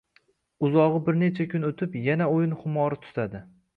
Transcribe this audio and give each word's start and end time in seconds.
Uzogʻi 0.67 1.01
bir 1.09 1.19
necha 1.23 1.47
kun 1.51 1.67
oʻtib 1.69 1.99
yana 2.07 2.31
oʻyin 2.39 2.57
xumori 2.63 2.99
tutadi 3.05 3.43